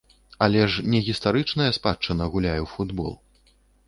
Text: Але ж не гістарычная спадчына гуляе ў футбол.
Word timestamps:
Але 0.45 0.61
ж 0.75 0.85
не 0.93 1.01
гістарычная 1.09 1.67
спадчына 1.77 2.29
гуляе 2.37 2.57
ў 2.65 2.71
футбол. 2.73 3.13